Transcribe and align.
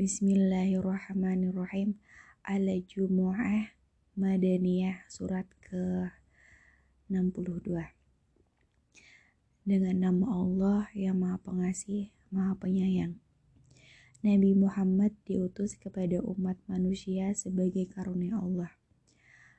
Bismillahirrahmanirrahim. 0.00 2.00
Al-Jumu'ah 2.48 3.68
Madaniyah 4.16 5.04
surat 5.12 5.44
ke-62. 5.60 7.68
Dengan 9.60 10.00
nama 10.00 10.40
Allah 10.40 10.88
yang 10.96 11.20
Maha 11.20 11.36
Pengasih, 11.44 12.08
Maha 12.32 12.56
Penyayang. 12.56 13.20
Nabi 14.24 14.56
Muhammad 14.56 15.12
diutus 15.28 15.76
kepada 15.76 16.24
umat 16.24 16.56
manusia 16.64 17.36
sebagai 17.36 17.84
karunia 17.92 18.40
Allah. 18.40 18.72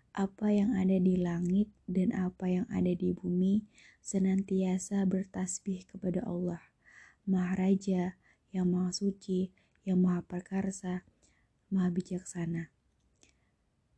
Apa 0.09 0.49
yang 0.49 0.73
ada 0.73 0.97
di 0.97 1.21
langit 1.21 1.69
dan 1.85 2.17
apa 2.17 2.49
yang 2.49 2.65
ada 2.73 2.89
di 2.89 3.13
bumi 3.13 3.69
senantiasa 4.01 5.05
bertasbih 5.05 5.85
kepada 5.85 6.25
Allah, 6.25 6.65
Maharaja 7.29 8.17
yang 8.49 8.73
Maha 8.73 8.89
Suci, 8.89 9.53
yang 9.87 10.01
Maha 10.01 10.21
Perkasa, 10.25 11.03
Maha 11.73 11.89
Bijaksana. 11.89 12.69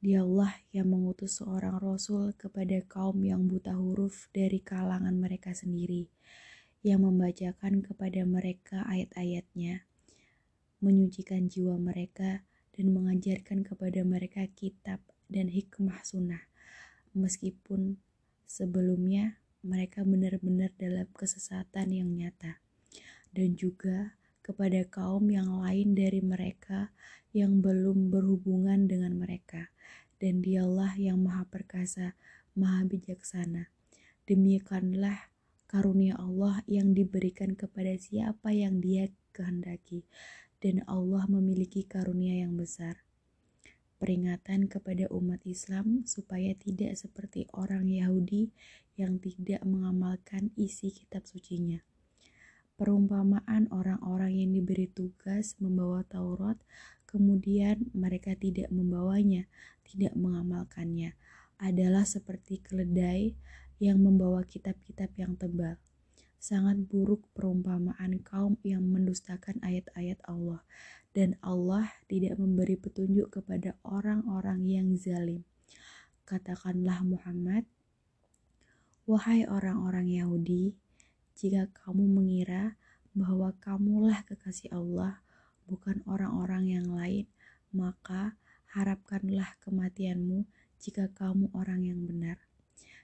Dia 0.03 0.19
Allah 0.19 0.51
yang 0.75 0.91
mengutus 0.91 1.39
seorang 1.39 1.79
rasul 1.79 2.35
kepada 2.35 2.75
kaum 2.91 3.23
yang 3.23 3.47
buta 3.47 3.71
huruf 3.71 4.27
dari 4.35 4.59
kalangan 4.59 5.15
mereka 5.15 5.55
sendiri, 5.55 6.11
yang 6.83 7.07
membacakan 7.07 7.79
kepada 7.79 8.27
mereka 8.27 8.83
ayat-ayatnya, 8.83 9.87
menyucikan 10.83 11.47
jiwa 11.47 11.79
mereka, 11.79 12.43
dan 12.75 12.91
mengajarkan 12.91 13.63
kepada 13.63 14.03
mereka 14.03 14.43
kitab 14.51 14.99
dan 15.31 15.47
hikmah 15.47 16.03
sunnah, 16.03 16.51
meskipun 17.15 17.95
sebelumnya 18.43 19.39
mereka 19.63 20.03
benar-benar 20.03 20.75
dalam 20.75 21.07
kesesatan 21.15 21.95
yang 21.95 22.11
nyata, 22.11 22.59
dan 23.31 23.55
juga 23.55 24.19
kepada 24.43 24.83
kaum 24.91 25.31
yang 25.31 25.63
lain 25.63 25.95
dari 25.95 26.19
mereka 26.19 26.91
yang 27.31 27.63
belum 27.63 28.11
berhubungan 28.11 28.85
dengan 28.85 29.15
mereka 29.15 29.71
dan 30.19 30.43
dialah 30.43 30.93
yang 30.99 31.23
maha 31.23 31.47
perkasa, 31.47 32.13
maha 32.53 32.85
bijaksana. 32.85 33.71
Demikianlah 34.23 35.33
karunia 35.67 36.15
Allah 36.15 36.61
yang 36.69 36.93
diberikan 36.93 37.57
kepada 37.57 37.97
siapa 37.97 38.53
yang 38.55 38.79
dia 38.79 39.11
kehendaki, 39.35 40.05
dan 40.63 40.85
Allah 40.87 41.27
memiliki 41.27 41.83
karunia 41.83 42.45
yang 42.45 42.55
besar. 42.55 43.03
Peringatan 43.99 44.71
kepada 44.71 45.11
umat 45.11 45.43
Islam 45.43 46.07
supaya 46.07 46.55
tidak 46.55 46.95
seperti 46.95 47.51
orang 47.51 47.87
Yahudi 47.87 48.51
yang 48.95 49.19
tidak 49.19 49.59
mengamalkan 49.67 50.55
isi 50.55 50.91
kitab 50.91 51.27
sucinya. 51.27 51.83
Perumpamaan 52.83 53.71
orang-orang 53.71 54.43
yang 54.43 54.51
diberi 54.59 54.91
tugas 54.91 55.55
membawa 55.63 56.03
Taurat, 56.03 56.59
kemudian 57.07 57.87
mereka 57.95 58.35
tidak 58.35 58.67
membawanya, 58.75 59.47
tidak 59.87 60.11
mengamalkannya 60.19 61.15
adalah 61.63 62.03
seperti 62.03 62.59
keledai 62.59 63.39
yang 63.79 64.03
membawa 64.03 64.43
kitab-kitab 64.43 65.15
yang 65.15 65.39
tebal. 65.39 65.79
Sangat 66.43 66.75
buruk 66.91 67.23
perumpamaan 67.31 68.19
kaum 68.19 68.59
yang 68.67 68.83
mendustakan 68.83 69.63
ayat-ayat 69.63 70.19
Allah, 70.27 70.59
dan 71.15 71.39
Allah 71.39 71.87
tidak 72.11 72.35
memberi 72.35 72.75
petunjuk 72.75 73.31
kepada 73.31 73.79
orang-orang 73.87 74.59
yang 74.67 74.91
zalim. 74.99 75.47
Katakanlah 76.27 76.99
Muhammad, 77.07 77.63
wahai 79.07 79.47
orang-orang 79.47 80.11
Yahudi, 80.11 80.75
jika 81.33 81.69
kamu 81.73 82.05
mengira 82.05 82.77
bahwa 83.13 83.53
kamulah 83.61 84.21
kekasih 84.25 84.73
Allah, 84.73 85.21
bukan 85.65 86.01
orang-orang 86.05 86.69
yang 86.69 86.87
lain, 86.93 87.25
maka 87.73 88.37
harapkanlah 88.73 89.57
kematianmu 89.61 90.45
jika 90.81 91.09
kamu 91.13 91.49
orang 91.53 91.85
yang 91.85 92.01
benar. 92.05 92.37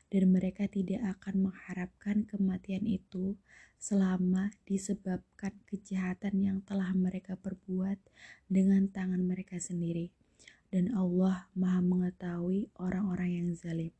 Dan 0.09 0.33
mereka 0.33 0.65
tidak 0.65 1.05
akan 1.21 1.49
mengharapkan 1.49 2.25
kematian 2.25 2.81
itu 2.89 3.37
selama 3.77 4.49
disebabkan 4.65 5.53
kejahatan 5.69 6.41
yang 6.41 6.57
telah 6.65 6.89
mereka 6.97 7.37
perbuat 7.37 8.01
dengan 8.49 8.89
tangan 8.89 9.21
mereka 9.21 9.61
sendiri. 9.61 10.09
Dan 10.73 10.93
Allah 10.97 11.49
maha 11.53 11.81
mengetahui 11.81 12.73
orang-orang 12.77 13.41
yang 13.41 13.49
zalim. 13.53 13.93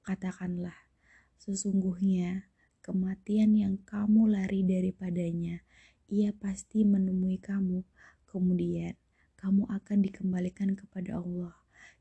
Katakanlah, 0.00 0.76
sesungguhnya 1.36 2.48
kematian 2.80 3.56
yang 3.56 3.80
kamu 3.84 4.28
lari 4.28 4.64
daripadanya, 4.64 5.64
ia 6.10 6.34
pasti 6.34 6.82
menemui 6.82 7.38
kamu. 7.38 7.86
Kemudian 8.26 8.98
kamu 9.40 9.68
akan 9.70 9.98
dikembalikan 10.04 10.76
kepada 10.76 11.22
Allah 11.22 11.54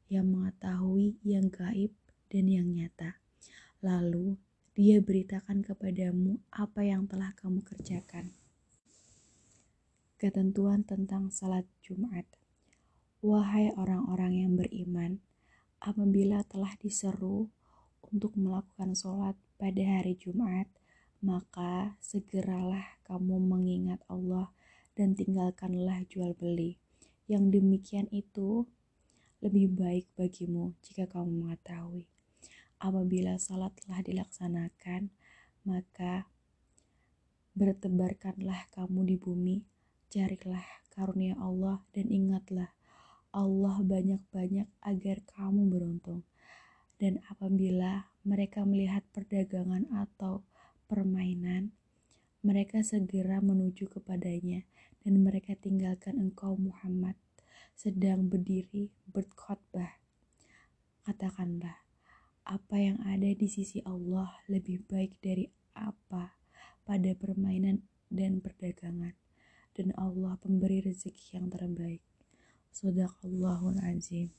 yang 0.09 0.28
mengetahui 0.34 1.22
yang 1.22 1.47
gaib 1.47 1.94
dan 2.28 2.45
yang 2.50 2.68
nyata. 2.73 3.22
Lalu 3.79 4.35
dia 4.73 5.00
beritakan 5.00 5.62
kepadamu 5.63 6.41
apa 6.51 6.84
yang 6.84 7.06
telah 7.06 7.31
kamu 7.38 7.62
kerjakan. 7.63 8.34
Ketentuan 10.19 10.84
tentang 10.84 11.31
salat 11.31 11.63
Jumat. 11.79 12.28
Wahai 13.19 13.72
orang-orang 13.75 14.44
yang 14.47 14.53
beriman, 14.56 15.19
apabila 15.79 16.44
telah 16.44 16.75
diseru 16.79 17.51
untuk 18.09 18.35
melakukan 18.35 18.93
sholat 18.97 19.37
pada 19.57 19.83
hari 19.99 20.17
Jumat, 20.17 20.69
maka 21.19 21.99
segeralah 21.99 22.99
kamu 23.05 23.37
mengingat 23.41 23.99
Allah 24.07 24.49
dan 24.95 25.15
tinggalkanlah 25.15 26.03
jual 26.07 26.35
beli 26.35 26.79
yang 27.29 27.53
demikian 27.53 28.09
itu 28.09 28.65
lebih 29.39 29.71
baik 29.71 30.09
bagimu 30.17 30.73
jika 30.81 31.05
kamu 31.05 31.45
mengetahui. 31.45 32.09
Apabila 32.81 33.37
salat 33.37 33.71
telah 33.85 34.01
dilaksanakan, 34.01 35.13
maka 35.63 36.25
bertebarkanlah 37.53 38.65
kamu 38.73 39.13
di 39.13 39.15
bumi, 39.21 39.57
carilah 40.09 40.63
karunia 40.89 41.37
Allah 41.37 41.85
dan 41.93 42.09
ingatlah 42.09 42.73
Allah 43.29 43.77
banyak-banyak 43.85 44.67
agar 44.81 45.17
kamu 45.29 45.69
beruntung. 45.69 46.25
Dan 46.99 47.23
apabila 47.31 48.11
mereka 48.27 48.67
melihat 48.67 49.07
perdagangan 49.15 49.87
atau 49.95 50.43
permainan, 50.91 51.71
mereka 52.43 52.83
segera 52.83 53.39
menuju 53.39 53.87
kepadanya 53.87 54.67
dan 55.03 55.23
mereka 55.23 55.55
tinggalkan 55.55 56.19
engkau 56.19 56.59
Muhammad 56.59 57.15
sedang 57.71 58.27
berdiri 58.27 58.91
berkhotbah. 59.07 59.99
Katakanlah, 61.07 61.88
apa 62.43 62.75
yang 62.75 62.99
ada 63.07 63.31
di 63.31 63.47
sisi 63.47 63.79
Allah 63.88 64.27
lebih 64.51 64.83
baik 64.83 65.23
dari 65.23 65.47
apa 65.77 66.35
pada 66.83 67.11
permainan 67.15 67.85
dan 68.11 68.43
perdagangan. 68.43 69.15
Dan 69.71 69.95
Allah 69.95 70.35
pemberi 70.35 70.83
rezeki 70.83 71.39
yang 71.39 71.47
terbaik. 71.47 72.03
Sadaqallahul 72.73 73.79
azim. 73.79 74.33